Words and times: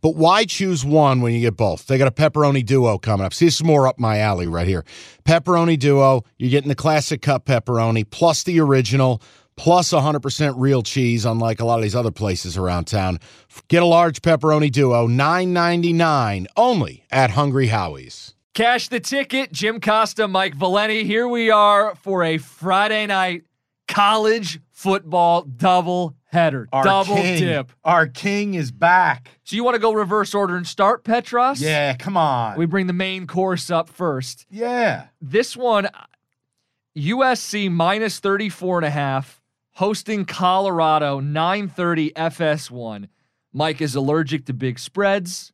But 0.00 0.16
why 0.16 0.44
choose 0.44 0.84
one 0.84 1.20
when 1.20 1.34
you 1.34 1.40
get 1.40 1.56
both? 1.56 1.86
They 1.86 1.98
got 1.98 2.08
a 2.08 2.12
pepperoni 2.12 2.64
duo 2.64 2.98
coming 2.98 3.24
up. 3.24 3.34
See, 3.34 3.46
this 3.46 3.56
is 3.56 3.64
more 3.64 3.86
up 3.86 3.98
my 3.98 4.18
alley 4.18 4.46
right 4.46 4.66
here. 4.66 4.84
Pepperoni 5.24 5.78
duo, 5.78 6.24
you're 6.38 6.50
getting 6.50 6.68
the 6.68 6.74
classic 6.74 7.22
cup 7.22 7.46
pepperoni 7.46 8.08
plus 8.08 8.42
the 8.42 8.60
original 8.60 9.22
plus 9.56 9.90
100% 9.90 10.54
real 10.56 10.82
cheese, 10.82 11.24
unlike 11.24 11.60
a 11.60 11.64
lot 11.64 11.78
of 11.78 11.82
these 11.82 11.96
other 11.96 12.12
places 12.12 12.56
around 12.56 12.86
town. 12.86 13.18
Get 13.66 13.82
a 13.82 13.86
large 13.86 14.22
pepperoni 14.22 14.70
duo, 14.70 15.08
$9.99 15.08 16.46
only 16.56 17.04
at 17.10 17.30
Hungry 17.30 17.66
Howie's. 17.66 18.34
Cash 18.54 18.88
the 18.88 19.00
ticket. 19.00 19.52
Jim 19.52 19.80
Costa, 19.80 20.26
Mike 20.26 20.54
Valenti. 20.54 21.04
Here 21.04 21.28
we 21.28 21.50
are 21.50 21.94
for 21.96 22.24
a 22.24 22.38
Friday 22.38 23.06
night 23.06 23.44
college 23.88 24.60
football 24.70 25.42
double 25.42 26.14
header. 26.30 26.68
Our 26.72 26.84
double 26.84 27.16
king, 27.16 27.38
dip. 27.40 27.72
Our 27.84 28.06
king 28.06 28.54
is 28.54 28.70
back. 28.70 29.30
So 29.44 29.56
you 29.56 29.64
want 29.64 29.74
to 29.74 29.80
go 29.80 29.92
reverse 29.92 30.34
order 30.34 30.56
and 30.56 30.66
start, 30.66 31.04
Petros? 31.04 31.60
Yeah, 31.60 31.94
come 31.96 32.16
on. 32.16 32.56
We 32.56 32.66
bring 32.66 32.86
the 32.86 32.92
main 32.92 33.26
course 33.26 33.70
up 33.70 33.88
first. 33.88 34.46
yeah. 34.50 35.06
This 35.20 35.56
one, 35.56 35.88
USC 36.96 37.70
minus 37.70 38.18
34 38.20 38.78
and 38.78 38.86
a 38.86 38.90
half, 38.90 39.40
hosting 39.74 40.24
Colorado, 40.24 41.20
930 41.20 42.10
FS1. 42.12 43.08
Mike 43.52 43.80
is 43.80 43.94
allergic 43.94 44.46
to 44.46 44.52
big 44.52 44.78
spreads. 44.78 45.52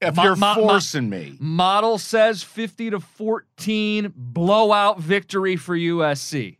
If 0.00 0.16
you're 0.16 0.36
ma- 0.36 0.54
forcing 0.54 1.10
me. 1.10 1.36
Model 1.40 1.98
says 1.98 2.44
50 2.44 2.90
to 2.90 3.00
14 3.00 4.12
blowout 4.14 5.00
victory 5.00 5.56
for 5.56 5.76
USC. 5.76 6.58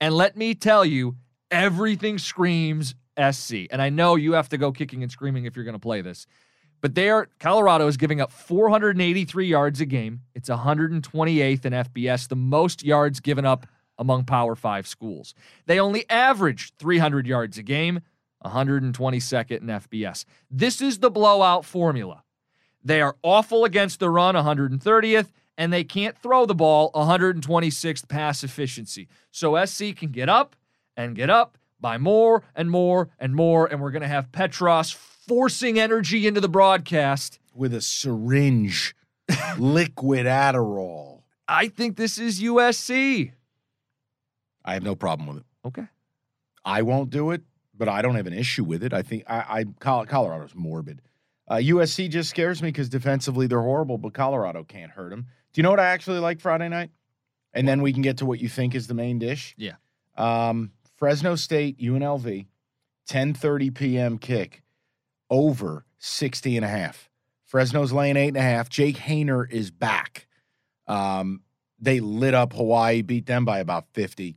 And 0.00 0.14
let 0.14 0.34
me 0.36 0.54
tell 0.54 0.84
you, 0.84 1.16
everything 1.50 2.18
screams 2.18 2.94
SC. 3.30 3.66
And 3.70 3.82
I 3.82 3.90
know 3.90 4.16
you 4.16 4.32
have 4.32 4.48
to 4.50 4.58
go 4.58 4.72
kicking 4.72 5.02
and 5.02 5.12
screaming 5.12 5.44
if 5.44 5.56
you're 5.56 5.64
going 5.64 5.74
to 5.74 5.78
play 5.78 6.00
this. 6.00 6.26
But 6.80 6.94
they 6.94 7.10
are 7.10 7.28
Colorado 7.38 7.86
is 7.88 7.96
giving 7.96 8.20
up 8.20 8.32
483 8.32 9.46
yards 9.46 9.80
a 9.80 9.86
game. 9.86 10.22
It's 10.34 10.48
128th 10.48 11.64
in 11.64 11.72
FBS, 11.72 12.28
the 12.28 12.36
most 12.36 12.82
yards 12.82 13.20
given 13.20 13.44
up 13.44 13.66
among 13.98 14.24
Power 14.24 14.56
5 14.56 14.86
schools. 14.86 15.34
They 15.66 15.78
only 15.78 16.08
average 16.08 16.72
300 16.78 17.26
yards 17.26 17.58
a 17.58 17.62
game, 17.62 18.00
122nd 18.44 19.60
in 19.60 19.66
FBS. 19.66 20.24
This 20.50 20.80
is 20.80 21.00
the 21.00 21.10
blowout 21.10 21.66
formula. 21.66 22.24
They 22.82 23.02
are 23.02 23.16
awful 23.22 23.66
against 23.66 24.00
the 24.00 24.08
run, 24.08 24.34
130th, 24.34 25.28
and 25.58 25.70
they 25.70 25.84
can't 25.84 26.16
throw 26.16 26.46
the 26.46 26.54
ball, 26.54 26.90
126th 26.92 28.08
pass 28.08 28.42
efficiency. 28.42 29.06
So 29.30 29.62
SC 29.66 29.94
can 29.94 30.12
get 30.12 30.30
up 30.30 30.56
and 31.00 31.16
get 31.16 31.30
up 31.30 31.56
buy 31.80 31.98
more 31.98 32.42
and 32.54 32.70
more 32.70 33.08
and 33.18 33.34
more, 33.34 33.66
and 33.66 33.80
we're 33.80 33.90
going 33.90 34.02
to 34.02 34.08
have 34.08 34.30
Petros 34.32 34.90
forcing 34.90 35.78
energy 35.78 36.26
into 36.26 36.40
the 36.40 36.48
broadcast. 36.48 37.38
With 37.54 37.74
a 37.74 37.80
syringe, 37.80 38.94
liquid 39.58 40.26
Adderall. 40.26 41.22
I 41.48 41.68
think 41.68 41.96
this 41.96 42.18
is 42.18 42.40
USC. 42.40 43.32
I 44.64 44.74
have 44.74 44.82
no 44.82 44.94
problem 44.94 45.28
with 45.28 45.38
it. 45.38 45.44
Okay. 45.64 45.86
I 46.64 46.82
won't 46.82 47.10
do 47.10 47.30
it, 47.30 47.42
but 47.76 47.88
I 47.88 48.02
don't 48.02 48.14
have 48.14 48.26
an 48.26 48.34
issue 48.34 48.62
with 48.62 48.84
it. 48.84 48.92
I 48.92 49.02
think 49.02 49.24
I, 49.26 49.64
I 49.80 50.04
Colorado's 50.04 50.54
morbid. 50.54 51.00
Uh, 51.48 51.56
USC 51.56 52.08
just 52.08 52.30
scares 52.30 52.62
me 52.62 52.68
because 52.68 52.88
defensively 52.88 53.48
they're 53.48 53.62
horrible, 53.62 53.98
but 53.98 54.14
Colorado 54.14 54.62
can't 54.62 54.92
hurt 54.92 55.10
them. 55.10 55.26
Do 55.52 55.58
you 55.58 55.64
know 55.64 55.70
what 55.70 55.80
I 55.80 55.86
actually 55.86 56.20
like 56.20 56.40
Friday 56.40 56.68
night? 56.68 56.90
And 57.52 57.66
then 57.66 57.82
we 57.82 57.92
can 57.92 58.02
get 58.02 58.18
to 58.18 58.26
what 58.26 58.38
you 58.38 58.48
think 58.48 58.76
is 58.76 58.86
the 58.86 58.94
main 58.94 59.18
dish. 59.18 59.56
Yeah. 59.58 59.74
Um, 60.16 60.70
Fresno 61.00 61.34
State, 61.34 61.78
UNLV, 61.78 62.46
10:30 63.08 63.74
p.m. 63.74 64.18
kick, 64.18 64.62
over 65.30 65.86
60 65.98 66.56
and 66.56 66.64
a 66.64 66.68
half. 66.68 67.08
Fresno's 67.46 67.90
laying 67.90 68.18
eight 68.18 68.28
and 68.28 68.36
a 68.36 68.42
half. 68.42 68.68
Jake 68.68 68.98
Haener 68.98 69.50
is 69.50 69.70
back. 69.70 70.26
Um, 70.86 71.40
they 71.80 72.00
lit 72.00 72.34
up 72.34 72.52
Hawaii, 72.52 73.00
beat 73.00 73.24
them 73.24 73.46
by 73.46 73.60
about 73.60 73.86
50. 73.94 74.36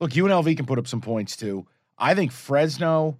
Look, 0.00 0.12
UNLV 0.12 0.56
can 0.56 0.64
put 0.64 0.78
up 0.78 0.88
some 0.88 1.02
points 1.02 1.36
too. 1.36 1.66
I 1.98 2.14
think 2.14 2.32
Fresno 2.32 3.18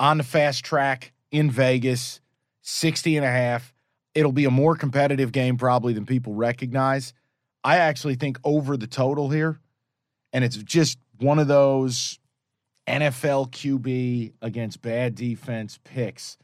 on 0.00 0.18
the 0.18 0.24
fast 0.24 0.64
track 0.64 1.12
in 1.30 1.52
Vegas, 1.52 2.20
60 2.62 3.16
and 3.16 3.24
a 3.24 3.30
half. 3.30 3.72
It'll 4.12 4.32
be 4.32 4.44
a 4.44 4.50
more 4.50 4.74
competitive 4.74 5.30
game 5.30 5.56
probably 5.56 5.92
than 5.92 6.04
people 6.04 6.34
recognize. 6.34 7.14
I 7.62 7.76
actually 7.76 8.16
think 8.16 8.38
over 8.42 8.76
the 8.76 8.88
total 8.88 9.30
here, 9.30 9.60
and 10.32 10.44
it's 10.44 10.56
just 10.56 10.98
one 11.22 11.38
of 11.38 11.48
those 11.48 12.18
NFL 12.86 13.50
QB 13.50 14.32
against 14.42 14.82
bad 14.82 15.14
defense 15.14 15.78
picks. 15.84 16.36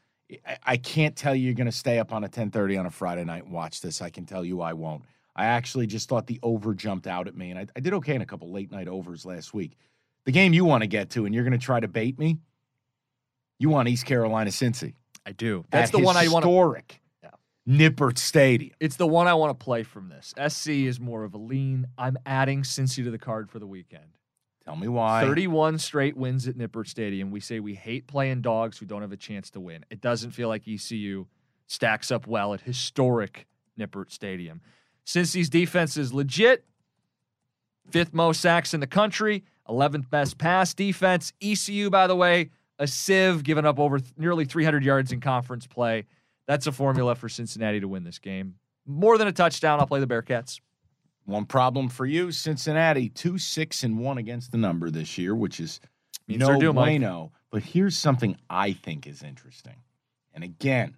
I, 0.64 0.76
can't 0.76 1.16
tell 1.16 1.34
you 1.34 1.46
you're 1.46 1.54
going 1.54 1.66
to 1.66 1.72
stay 1.72 1.98
up 1.98 2.12
on 2.12 2.22
a 2.22 2.26
1030 2.26 2.76
on 2.76 2.86
a 2.86 2.90
Friday 2.90 3.24
night 3.24 3.44
and 3.44 3.52
watch 3.52 3.80
this. 3.80 4.02
I 4.02 4.10
can 4.10 4.26
tell 4.26 4.44
you 4.44 4.60
I 4.60 4.74
won't. 4.74 5.04
I 5.34 5.46
actually 5.46 5.86
just 5.86 6.08
thought 6.08 6.26
the 6.26 6.38
over 6.42 6.74
jumped 6.74 7.06
out 7.06 7.28
at 7.28 7.36
me, 7.36 7.50
and 7.50 7.58
I, 7.58 7.66
I 7.76 7.80
did 7.80 7.94
okay 7.94 8.14
in 8.14 8.20
a 8.20 8.26
couple 8.26 8.52
late 8.52 8.70
night 8.70 8.88
overs 8.88 9.24
last 9.24 9.54
week. 9.54 9.76
The 10.26 10.32
game 10.32 10.52
you 10.52 10.64
want 10.64 10.82
to 10.82 10.86
get 10.86 11.10
to, 11.10 11.24
and 11.24 11.34
you're 11.34 11.44
going 11.44 11.58
to 11.58 11.64
try 11.64 11.80
to 11.80 11.88
bait 11.88 12.18
me. 12.18 12.38
You 13.58 13.70
want 13.70 13.88
East 13.88 14.04
Carolina 14.04 14.50
Cincy. 14.50 14.94
I 15.24 15.32
do. 15.32 15.64
That's 15.70 15.88
at 15.88 15.98
the 15.98 16.04
one 16.04 16.16
I 16.16 16.28
want 16.28 16.44
to. 16.44 16.50
Historic 16.50 17.00
Yeah. 17.22 17.30
Nippert 17.66 18.18
Stadium. 18.18 18.74
It's 18.80 18.96
the 18.96 19.06
one 19.06 19.26
I 19.26 19.34
want 19.34 19.58
to 19.58 19.64
play 19.64 19.82
from 19.82 20.08
this. 20.08 20.34
SC 20.48 20.70
is 20.70 21.00
more 21.00 21.24
of 21.24 21.34
a 21.34 21.38
lean. 21.38 21.86
I'm 21.96 22.18
adding 22.26 22.62
Cincy 22.62 23.04
to 23.04 23.10
the 23.10 23.18
card 23.18 23.50
for 23.50 23.58
the 23.58 23.66
weekend. 23.66 24.18
Tell 24.68 24.76
me 24.76 24.88
why. 24.88 25.22
31 25.22 25.78
straight 25.78 26.14
wins 26.14 26.46
at 26.46 26.58
Nippert 26.58 26.88
Stadium. 26.88 27.30
We 27.30 27.40
say 27.40 27.58
we 27.58 27.74
hate 27.74 28.06
playing 28.06 28.42
dogs 28.42 28.76
who 28.76 28.84
don't 28.84 29.00
have 29.00 29.12
a 29.12 29.16
chance 29.16 29.48
to 29.52 29.60
win. 29.60 29.82
It 29.88 30.02
doesn't 30.02 30.32
feel 30.32 30.48
like 30.48 30.68
ECU 30.68 31.24
stacks 31.68 32.10
up 32.10 32.26
well 32.26 32.52
at 32.52 32.60
historic 32.60 33.46
Nippert 33.80 34.12
Stadium. 34.12 34.60
Cincy's 35.06 35.48
defense 35.48 35.96
is 35.96 36.12
legit, 36.12 36.66
fifth 37.90 38.12
most 38.12 38.42
sacks 38.42 38.74
in 38.74 38.80
the 38.80 38.86
country, 38.86 39.42
11th 39.70 40.10
best 40.10 40.36
pass 40.36 40.74
defense. 40.74 41.32
ECU, 41.40 41.88
by 41.88 42.06
the 42.06 42.16
way, 42.16 42.50
a 42.78 42.86
sieve, 42.86 43.42
giving 43.42 43.64
up 43.64 43.78
over 43.78 43.98
th- 43.98 44.12
nearly 44.18 44.44
300 44.44 44.84
yards 44.84 45.12
in 45.12 45.20
conference 45.20 45.66
play. 45.66 46.04
That's 46.46 46.66
a 46.66 46.72
formula 46.72 47.14
for 47.14 47.30
Cincinnati 47.30 47.80
to 47.80 47.88
win 47.88 48.04
this 48.04 48.18
game. 48.18 48.56
More 48.84 49.16
than 49.16 49.28
a 49.28 49.32
touchdown. 49.32 49.80
I'll 49.80 49.86
play 49.86 50.00
the 50.00 50.06
Bearcats. 50.06 50.60
One 51.28 51.44
problem 51.44 51.90
for 51.90 52.06
you, 52.06 52.32
Cincinnati, 52.32 53.10
two 53.10 53.36
six 53.36 53.82
and 53.84 53.98
one 53.98 54.16
against 54.16 54.50
the 54.50 54.56
number 54.56 54.90
this 54.90 55.18
year, 55.18 55.34
which 55.34 55.60
is 55.60 55.78
Means 56.26 56.40
no 56.40 56.58
due, 56.58 56.72
Mike. 56.72 57.00
bueno. 57.00 57.32
But 57.50 57.62
here's 57.62 57.98
something 57.98 58.38
I 58.48 58.72
think 58.72 59.06
is 59.06 59.22
interesting. 59.22 59.76
And 60.32 60.42
again, 60.42 60.96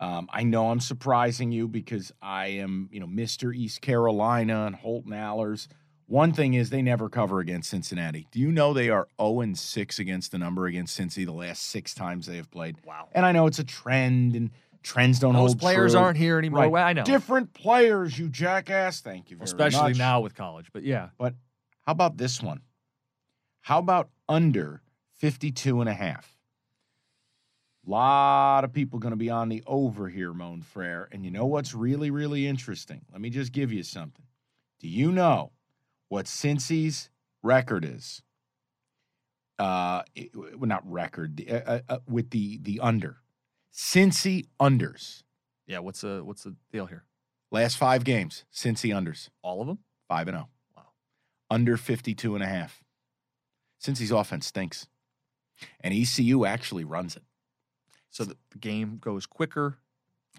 um, 0.00 0.26
I 0.32 0.44
know 0.44 0.70
I'm 0.70 0.80
surprising 0.80 1.52
you 1.52 1.68
because 1.68 2.10
I 2.22 2.46
am, 2.46 2.88
you 2.90 2.98
know, 2.98 3.06
Mr. 3.06 3.54
East 3.54 3.82
Carolina 3.82 4.64
and 4.64 4.74
Holton 4.74 5.12
Ahlers. 5.12 5.68
One 6.06 6.32
thing 6.32 6.54
is 6.54 6.70
they 6.70 6.80
never 6.80 7.10
cover 7.10 7.40
against 7.40 7.68
Cincinnati. 7.68 8.26
Do 8.30 8.40
you 8.40 8.50
know 8.50 8.72
they 8.72 8.88
are 8.88 9.06
0 9.20 9.40
and 9.40 9.58
6 9.58 9.98
against 9.98 10.32
the 10.32 10.38
number 10.38 10.64
against 10.64 10.98
Cincy 10.98 11.26
the 11.26 11.32
last 11.32 11.64
six 11.64 11.92
times 11.92 12.24
they 12.26 12.36
have 12.36 12.50
played? 12.50 12.76
Wow. 12.86 13.08
And 13.12 13.26
I 13.26 13.32
know 13.32 13.46
it's 13.46 13.58
a 13.58 13.64
trend 13.64 14.34
and 14.34 14.50
trends 14.88 15.18
don't 15.18 15.34
hold. 15.34 15.46
Those 15.46 15.52
hold 15.52 15.60
players 15.60 15.92
true. 15.92 16.00
aren't 16.00 16.16
here 16.18 16.38
anymore. 16.38 16.60
Right. 16.60 16.70
Well, 16.70 16.86
I 16.86 16.92
know. 16.92 17.04
Different 17.04 17.52
players, 17.52 18.18
you 18.18 18.28
jackass. 18.28 19.00
Thank 19.00 19.30
you 19.30 19.36
very 19.36 19.44
much. 19.44 19.48
Especially 19.48 19.90
much. 19.90 19.98
now 19.98 20.20
with 20.20 20.34
college. 20.34 20.66
But 20.72 20.82
yeah. 20.82 21.10
But 21.18 21.34
how 21.86 21.92
about 21.92 22.16
this 22.16 22.42
one? 22.42 22.60
How 23.60 23.78
about 23.78 24.08
under 24.28 24.82
52 25.16 25.80
and 25.80 25.88
a 25.88 25.94
half? 25.94 26.34
lot 27.88 28.64
of 28.64 28.72
people 28.72 28.98
going 28.98 29.12
to 29.12 29.16
be 29.16 29.30
on 29.30 29.48
the 29.48 29.62
over 29.66 30.08
here, 30.08 30.34
Moan 30.34 30.60
Frere. 30.60 31.08
And 31.10 31.24
you 31.24 31.30
know 31.30 31.46
what's 31.46 31.74
really, 31.74 32.10
really 32.10 32.46
interesting? 32.46 33.00
Let 33.10 33.20
me 33.20 33.30
just 33.30 33.50
give 33.52 33.72
you 33.72 33.82
something. 33.82 34.26
Do 34.80 34.88
you 34.88 35.10
know 35.10 35.52
what 36.08 36.26
Cincy's 36.26 37.08
record 37.42 37.84
is? 37.84 38.22
Uh, 39.58 40.02
it- 40.14 40.30
well, 40.36 40.68
not 40.68 40.88
record, 40.88 41.42
uh, 41.50 41.54
uh, 41.54 41.80
uh, 41.88 41.98
with 42.06 42.30
the 42.30 42.58
the 42.58 42.78
under. 42.80 43.16
Cincy 43.82 44.46
unders 44.60 45.22
Yeah, 45.68 45.78
what's 45.78 46.00
the 46.00 46.22
what's 46.24 46.42
the 46.42 46.56
deal 46.72 46.86
here? 46.86 47.04
Last 47.52 47.76
five 47.76 48.02
games, 48.02 48.44
Cincy 48.52 48.90
unders, 48.92 49.28
All 49.40 49.60
of 49.60 49.68
them? 49.68 49.78
5 50.08 50.26
and 50.28 50.34
0. 50.36 50.48
Wow. 50.76 50.82
Under 51.48 51.76
52 51.76 52.34
and 52.34 52.42
a 52.42 52.46
half. 52.48 52.82
Cincy's 53.80 54.10
offense 54.10 54.46
stinks. 54.48 54.88
And 55.80 55.94
ECU 55.94 56.44
actually 56.44 56.84
runs 56.84 57.14
it. 57.16 57.22
So 58.10 58.24
the 58.24 58.36
game 58.58 58.98
goes 59.00 59.26
quicker, 59.26 59.78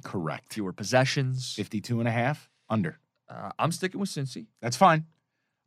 Correct. 0.04 0.52
fewer 0.54 0.74
possessions. 0.74 1.54
52 1.56 2.00
and 2.00 2.10
a 2.10 2.12
half, 2.12 2.50
under. 2.70 3.00
Uh, 3.30 3.52
I'm 3.58 3.72
sticking 3.72 4.02
with 4.02 4.10
Cincy, 4.10 4.48
That's 4.62 4.76
fine. 4.76 5.06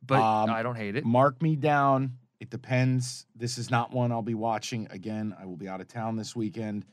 but 0.05 0.21
Um, 0.21 0.51
I 0.51 0.61
don't 0.61 0.75
hate 0.75 0.95
it. 0.95 1.05
Mark 1.05 1.41
me 1.41 1.55
down. 1.55 2.19
It 2.39 2.51
depends. 2.51 3.25
This 3.35 3.57
is 3.57 3.71
not 3.71 3.91
one 3.91 4.11
I'll 4.11 4.21
be 4.21 4.35
watching 4.35 4.87
again. 4.91 5.35
I 5.39 5.45
will 5.47 5.57
be 5.57 5.67
out 5.67 5.81
of 5.81 5.87
town 5.87 6.17
this 6.17 6.35
weekend. 6.35 6.85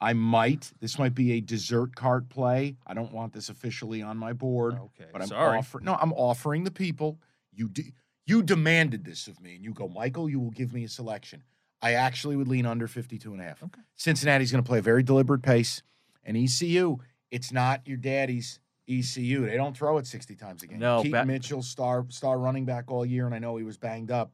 I 0.00 0.12
might. 0.12 0.72
This 0.80 0.98
might 0.98 1.14
be 1.14 1.32
a 1.32 1.40
dessert 1.40 1.96
cart 1.96 2.28
play. 2.28 2.76
I 2.86 2.94
don't 2.94 3.12
want 3.12 3.32
this 3.32 3.48
officially 3.48 4.00
on 4.02 4.16
my 4.16 4.32
board, 4.32 4.74
Okay, 4.74 5.08
but 5.12 5.22
I'm 5.22 5.28
sorry. 5.28 5.58
offering. 5.58 5.84
No, 5.84 5.94
I'm 6.00 6.12
offering 6.12 6.64
the 6.64 6.70
people. 6.70 7.18
You 7.52 7.68
de- 7.68 7.92
you 8.26 8.42
demanded 8.42 9.04
this 9.04 9.26
of 9.26 9.40
me, 9.40 9.56
and 9.56 9.64
you 9.64 9.72
go, 9.72 9.88
Michael. 9.88 10.28
You 10.28 10.38
will 10.38 10.50
give 10.52 10.72
me 10.72 10.84
a 10.84 10.88
selection. 10.88 11.42
I 11.82 11.94
actually 11.94 12.36
would 12.36 12.48
lean 12.48 12.66
under 12.66 12.86
52 12.86 13.32
and 13.32 13.40
a 13.40 13.44
half. 13.44 13.62
Okay. 13.62 13.80
Cincinnati's 13.96 14.50
going 14.52 14.62
to 14.62 14.68
play 14.68 14.78
a 14.78 14.82
very 14.82 15.02
deliberate 15.02 15.42
pace, 15.42 15.82
and 16.24 16.36
ECU. 16.36 16.98
It's 17.30 17.50
not 17.52 17.86
your 17.86 17.96
daddy's 17.98 18.60
ECU. 18.88 19.46
They 19.46 19.56
don't 19.56 19.76
throw 19.76 19.98
it 19.98 20.06
60 20.06 20.34
times 20.36 20.62
a 20.62 20.66
game. 20.68 20.78
No, 20.78 21.02
Keaton 21.02 21.20
ba- 21.20 21.26
Mitchell, 21.26 21.62
star 21.62 22.06
star 22.08 22.38
running 22.38 22.64
back 22.64 22.90
all 22.90 23.04
year, 23.04 23.26
and 23.26 23.34
I 23.34 23.38
know 23.38 23.56
he 23.56 23.64
was 23.64 23.76
banged 23.78 24.10
up. 24.10 24.32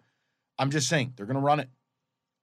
I'm 0.59 0.71
just 0.71 0.89
saying 0.89 1.15
they're 1.17 1.27
going 1.27 1.35
to 1.37 1.41
run 1.43 1.61
it. 1.61 1.69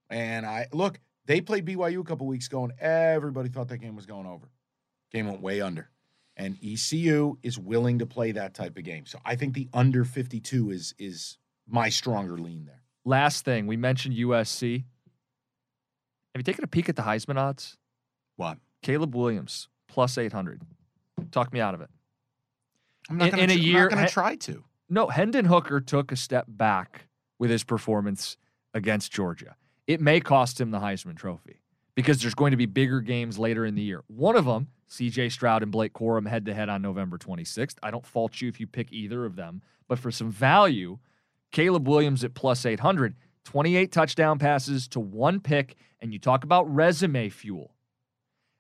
And 0.10 0.46
I 0.46 0.68
look, 0.74 1.00
they 1.32 1.40
played 1.40 1.66
BYU 1.66 2.02
a 2.02 2.04
couple 2.04 2.28
weeks 2.28 2.48
ago, 2.48 2.66
and 2.66 2.74
everybody 2.80 3.48
thought 3.48 3.70
that 3.70 3.78
game 3.78 3.96
was 3.96 4.06
going 4.06 4.26
over. 4.26 4.50
Game 5.14 5.28
went 5.28 5.42
way 5.42 5.62
under, 5.62 5.90
and 6.36 6.58
ECU 6.62 7.38
is 7.42 7.58
willing 7.58 8.00
to 8.00 8.06
play 8.06 8.34
that 8.34 8.54
type 8.54 8.78
of 8.78 8.84
game. 8.84 9.06
So 9.06 9.18
I 9.24 9.36
think 9.38 9.54
the 9.54 9.70
under 9.74 10.04
52 10.04 10.72
is 10.72 10.94
is 11.00 11.38
my 11.70 11.88
stronger 11.88 12.38
lean 12.38 12.66
there. 12.66 12.82
Last 13.06 13.46
thing, 13.46 13.66
we 13.66 13.78
mentioned 13.78 14.16
USC. 14.16 14.84
Have 16.34 16.40
you 16.40 16.44
taken 16.44 16.66
a 16.66 16.68
peek 16.68 16.90
at 16.90 16.98
the 16.98 17.02
Heisman 17.04 17.38
odds? 17.38 17.78
What? 18.36 18.58
Caleb 18.82 19.16
Williams 19.16 19.70
plus 19.88 20.18
800. 20.18 20.62
Talk 21.32 21.54
me 21.54 21.62
out 21.62 21.74
of 21.74 21.82
it. 21.82 21.90
I'm 23.10 23.18
not 23.18 23.30
In- 23.30 23.36
gonna 23.36 23.44
a 23.44 23.48
tr- 23.48 23.54
I'm 23.54 23.60
year- 23.62 23.88
going 23.90 24.06
to 24.06 24.12
try 24.12 24.36
to. 24.36 24.64
No, 24.90 25.08
Hendon 25.08 25.46
Hooker 25.46 25.80
took 25.80 26.12
a 26.12 26.16
step 26.18 26.46
back 26.50 27.08
with 27.40 27.50
his 27.50 27.64
performance 27.64 28.36
against 28.74 29.12
Georgia. 29.12 29.56
It 29.92 30.00
may 30.00 30.22
cost 30.22 30.62
him 30.62 30.72
the 30.72 30.80
Heisman 30.80 31.18
Trophy 31.18 31.60
because 31.96 32.22
there's 32.22 32.34
going 32.34 32.52
to 32.52 32.58
be 32.58 32.66
bigger 32.66 33.02
games 33.02 33.38
later 33.38 33.66
in 33.66 33.76
the 33.76 33.82
year. 33.82 34.06
One 34.08 34.38
of 34.38 34.46
them, 34.46 34.70
CJ 34.90 35.34
Stroud 35.34 35.64
and 35.64 35.72
Blake 35.72 35.92
Corum 35.92 36.26
head 36.26 36.46
to 36.46 36.54
head 36.54 36.70
on 36.70 36.82
November 36.82 37.18
26th. 37.18 37.76
I 37.84 37.92
don't 37.92 38.06
fault 38.06 38.40
you 38.40 38.48
if 38.48 38.58
you 38.58 38.68
pick 38.68 38.94
either 38.94 39.26
of 39.26 39.36
them, 39.36 39.62
but 39.90 40.00
for 40.00 40.10
some 40.10 40.32
value, 40.32 40.98
Caleb 41.52 41.90
Williams 41.90 42.24
at 42.24 42.34
plus 42.34 42.66
800, 42.66 43.16
28 43.44 43.92
touchdown 43.92 44.40
passes 44.40 44.88
to 44.88 45.02
one 45.02 45.42
pick, 45.42 45.76
and 46.00 46.14
you 46.14 46.20
talk 46.20 46.46
about 46.46 46.74
resume 46.74 47.28
fuel. 47.28 47.76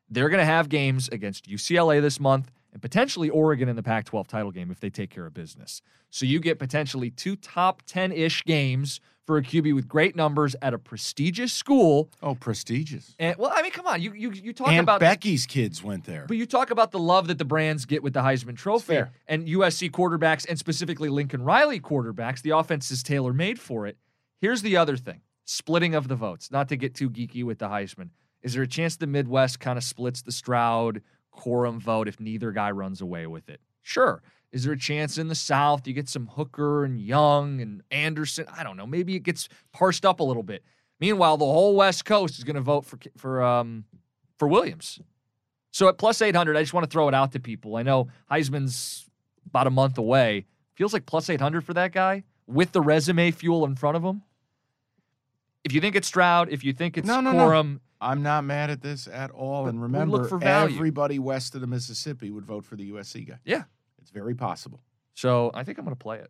They're 0.09 0.27
going 0.27 0.41
to 0.41 0.45
have 0.45 0.67
games 0.67 1.07
against 1.13 1.49
UCLA 1.49 2.01
this 2.01 2.19
month 2.19 2.51
and 2.73 2.81
potentially 2.81 3.29
Oregon 3.29 3.69
in 3.69 3.77
the 3.77 3.83
Pac 3.83 4.03
12 4.03 4.27
title 4.27 4.51
game 4.51 4.69
if 4.69 4.81
they 4.81 4.89
take 4.89 5.11
care 5.11 5.25
of 5.25 5.33
business. 5.33 5.81
So 6.09 6.25
you 6.25 6.41
get 6.41 6.59
potentially 6.59 7.09
two 7.09 7.37
top 7.37 7.83
10 7.85 8.11
ish 8.11 8.43
games 8.43 8.99
for 9.31 9.37
a 9.37 9.41
QB 9.41 9.73
with 9.73 9.87
great 9.87 10.13
numbers 10.13 10.57
at 10.61 10.73
a 10.73 10.77
prestigious 10.77 11.53
school. 11.53 12.09
Oh, 12.21 12.35
prestigious. 12.35 13.15
And 13.17 13.37
well, 13.37 13.49
I 13.55 13.61
mean, 13.61 13.71
come 13.71 13.87
on, 13.87 14.01
you 14.01 14.11
you, 14.11 14.29
you 14.31 14.51
talk 14.51 14.67
and 14.67 14.81
about 14.81 14.99
Becky's 14.99 15.45
kids 15.45 15.81
went 15.81 16.03
there. 16.03 16.25
but 16.27 16.35
you 16.35 16.45
talk 16.45 16.69
about 16.69 16.91
the 16.91 16.99
love 16.99 17.29
that 17.29 17.37
the 17.37 17.45
brands 17.45 17.85
get 17.85 18.03
with 18.03 18.11
the 18.11 18.19
Heisman 18.19 18.57
Trophy 18.57 19.03
and 19.29 19.47
USC 19.47 19.89
quarterbacks 19.89 20.45
and 20.49 20.59
specifically 20.59 21.07
Lincoln 21.07 21.43
Riley 21.43 21.79
quarterbacks. 21.79 22.41
The 22.41 22.49
offense 22.49 22.91
is 22.91 23.03
tailor 23.03 23.31
made 23.31 23.57
for 23.57 23.87
it. 23.87 23.95
Here's 24.41 24.63
the 24.63 24.75
other 24.75 24.97
thing 24.97 25.21
splitting 25.45 25.95
of 25.95 26.09
the 26.09 26.15
votes, 26.15 26.51
not 26.51 26.67
to 26.67 26.75
get 26.75 26.93
too 26.93 27.09
geeky 27.09 27.45
with 27.45 27.59
the 27.59 27.69
Heisman. 27.69 28.09
Is 28.41 28.53
there 28.53 28.63
a 28.63 28.67
chance 28.67 28.97
the 28.97 29.07
Midwest 29.07 29.61
kind 29.61 29.77
of 29.77 29.83
splits 29.85 30.21
the 30.21 30.33
Stroud 30.33 31.01
Corum 31.33 31.79
vote 31.79 32.09
if 32.09 32.19
neither 32.19 32.51
guy 32.51 32.69
runs 32.71 32.99
away 32.99 33.27
with 33.27 33.47
it? 33.47 33.61
Sure. 33.81 34.21
Is 34.51 34.63
there 34.65 34.73
a 34.73 34.77
chance 34.77 35.17
in 35.17 35.27
the 35.27 35.35
South 35.35 35.87
you 35.87 35.93
get 35.93 36.09
some 36.09 36.27
Hooker 36.27 36.83
and 36.83 36.99
Young 36.99 37.61
and 37.61 37.83
Anderson? 37.89 38.45
I 38.55 38.63
don't 38.63 38.75
know. 38.75 38.85
Maybe 38.85 39.15
it 39.15 39.23
gets 39.23 39.47
parsed 39.71 40.05
up 40.05 40.19
a 40.19 40.23
little 40.23 40.43
bit. 40.43 40.63
Meanwhile, 40.99 41.37
the 41.37 41.45
whole 41.45 41.75
West 41.75 42.05
Coast 42.05 42.37
is 42.37 42.43
going 42.43 42.57
to 42.57 42.61
vote 42.61 42.85
for 42.85 42.99
for 43.17 43.41
um 43.41 43.85
for 44.37 44.47
Williams. 44.47 44.99
So 45.71 45.87
at 45.87 45.97
plus 45.97 46.21
800, 46.21 46.57
I 46.57 46.61
just 46.61 46.73
want 46.73 46.83
to 46.83 46.89
throw 46.89 47.07
it 47.07 47.13
out 47.13 47.31
to 47.31 47.39
people. 47.39 47.77
I 47.77 47.83
know 47.83 48.09
Heisman's 48.29 49.09
about 49.47 49.67
a 49.67 49.69
month 49.69 49.97
away. 49.97 50.45
Feels 50.75 50.91
like 50.91 51.05
plus 51.05 51.29
800 51.29 51.63
for 51.63 51.73
that 51.73 51.93
guy 51.93 52.23
with 52.45 52.73
the 52.73 52.81
resume 52.81 53.31
fuel 53.31 53.65
in 53.65 53.75
front 53.75 53.95
of 53.95 54.03
him. 54.03 54.23
If 55.63 55.73
you 55.73 55.79
think 55.79 55.95
it's 55.95 56.07
Stroud, 56.07 56.49
if 56.49 56.63
you 56.63 56.73
think 56.73 56.97
it's 56.97 57.07
No, 57.07 57.21
no, 57.21 57.31
no. 57.31 57.79
I'm 58.01 58.23
not 58.23 58.43
mad 58.43 58.71
at 58.71 58.81
this 58.81 59.07
at 59.07 59.29
all. 59.29 59.63
But 59.63 59.69
and 59.69 59.81
remember, 59.81 60.27
everybody 60.43 61.19
west 61.19 61.53
of 61.53 61.61
the 61.61 61.67
Mississippi 61.67 62.31
would 62.31 62.45
vote 62.45 62.65
for 62.65 62.75
the 62.75 62.91
USC 62.91 63.27
guy. 63.27 63.37
Yeah. 63.45 63.63
It's 64.11 64.17
very 64.17 64.35
possible. 64.35 64.81
so 65.13 65.51
I 65.53 65.63
think 65.63 65.77
I'm 65.77 65.85
going 65.85 65.95
to 65.95 66.03
play 66.03 66.17
it 66.17 66.29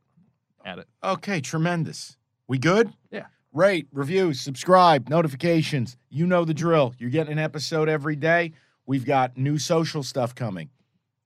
at 0.63 0.77
it. 0.77 0.87
Okay, 1.03 1.41
tremendous. 1.41 2.15
We 2.47 2.59
good? 2.59 2.93
Yeah. 3.09 3.25
Rate, 3.53 3.87
review, 3.91 4.33
subscribe, 4.33 5.09
notifications. 5.09 5.97
You 6.09 6.27
know 6.27 6.45
the 6.45 6.53
drill. 6.53 6.93
You're 6.99 7.09
getting 7.09 7.33
an 7.33 7.39
episode 7.39 7.89
every 7.89 8.15
day. 8.15 8.53
We've 8.85 9.05
got 9.05 9.35
new 9.37 9.57
social 9.57 10.03
stuff 10.03 10.35
coming 10.35 10.69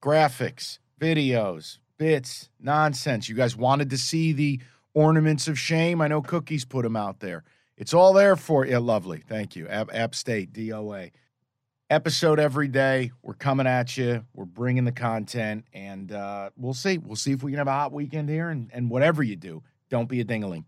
graphics, 0.01 0.79
videos, 0.99 1.79
bits, 1.97 2.49
nonsense. 2.59 3.27
You 3.27 3.35
guys 3.35 3.55
wanted 3.57 3.89
to 3.89 3.97
see 3.97 4.31
the 4.31 4.61
ornaments 4.93 5.47
of 5.47 5.59
shame. 5.59 5.99
I 6.01 6.07
know 6.07 6.21
Cookies 6.21 6.63
put 6.63 6.83
them 6.83 6.95
out 6.95 7.19
there. 7.19 7.43
It's 7.77 7.93
all 7.93 8.13
there 8.13 8.35
for 8.35 8.65
you. 8.65 8.79
Lovely. 8.79 9.23
Thank 9.27 9.55
you. 9.55 9.67
App, 9.67 9.89
App 9.93 10.15
State, 10.15 10.53
DOA. 10.53 11.11
Episode 11.91 12.39
every 12.39 12.67
day. 12.67 13.11
We're 13.21 13.35
coming 13.35 13.67
at 13.67 13.95
you. 13.95 14.25
We're 14.33 14.45
bringing 14.45 14.85
the 14.85 14.91
content, 14.91 15.65
and 15.71 16.11
uh, 16.11 16.49
we'll 16.57 16.73
see. 16.73 16.97
We'll 16.97 17.15
see 17.15 17.31
if 17.31 17.43
we 17.43 17.51
can 17.51 17.59
have 17.59 17.67
a 17.67 17.71
hot 17.71 17.91
weekend 17.91 18.27
here. 18.27 18.49
And, 18.49 18.71
and 18.73 18.89
whatever 18.89 19.21
you 19.21 19.35
do, 19.35 19.61
don't 19.91 20.09
be 20.09 20.19
a 20.19 20.25
dingaling. 20.25 20.65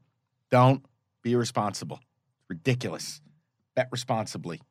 Don't 0.52 0.86
be 1.24 1.34
irresponsible. 1.34 2.00
It's 2.42 2.50
ridiculous. 2.50 3.20
Bet 3.76 3.88
responsibly. 3.92 4.62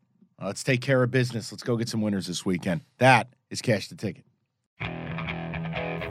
Let's 0.41 0.63
take 0.63 0.81
care 0.81 1.03
of 1.03 1.11
business. 1.11 1.51
Let's 1.51 1.65
go 1.65 1.77
get 1.77 1.89
some 1.89 2.01
winners 2.01 2.29
this 2.29 2.47
weekend. 2.47 2.83
That 2.99 3.29
is 3.51 3.61
Cash 3.61 3.89
the 3.89 3.97
Ticket. 3.97 4.25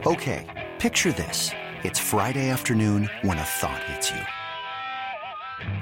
Okay, 0.06 0.68
picture 0.78 1.12
this. 1.12 1.50
It's 1.82 1.98
Friday 1.98 2.50
afternoon 2.50 3.08
when 3.22 3.38
a 3.38 3.42
thought 3.42 3.82
hits 3.84 4.10
you. 4.10 4.20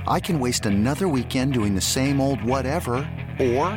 I 0.07 0.21
can 0.21 0.39
waste 0.39 0.65
another 0.65 1.09
weekend 1.09 1.55
doing 1.55 1.75
the 1.75 1.81
same 1.81 2.21
old 2.21 2.41
whatever, 2.45 2.95
or 3.41 3.77